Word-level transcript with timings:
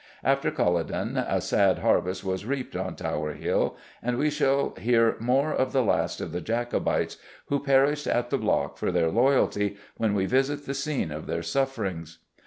After 0.23 0.49
Culloden 0.49 1.15
a 1.15 1.39
sad 1.41 1.77
harvest 1.77 2.23
was 2.23 2.43
reaped 2.43 2.75
on 2.75 2.95
Tower 2.95 3.33
Hill, 3.33 3.77
and 4.01 4.17
we 4.17 4.31
shall 4.31 4.73
hear 4.79 5.15
more 5.19 5.53
of 5.53 5.73
the 5.73 5.83
last 5.83 6.19
of 6.21 6.31
the 6.31 6.41
Jacobites, 6.41 7.17
who 7.49 7.59
perished 7.63 8.07
at 8.07 8.31
the 8.31 8.39
block 8.39 8.77
for 8.79 8.91
their 8.91 9.11
loyalty, 9.11 9.77
when 9.97 10.15
we 10.15 10.25
visit 10.25 10.65
the 10.65 10.73
scene 10.73 11.11
of 11.11 11.27
their 11.27 11.43
sufferings. 11.43 12.17